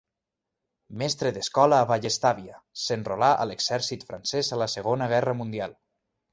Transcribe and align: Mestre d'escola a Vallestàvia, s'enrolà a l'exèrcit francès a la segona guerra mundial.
Mestre 1.01 1.31
d'escola 1.35 1.81
a 1.83 1.87
Vallestàvia, 1.91 2.57
s'enrolà 2.85 3.31
a 3.45 3.47
l'exèrcit 3.53 4.09
francès 4.11 4.53
a 4.57 4.63
la 4.65 4.73
segona 4.79 5.13
guerra 5.17 5.41
mundial. 5.45 5.81